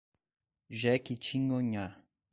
Jequitinhonha 0.81 1.85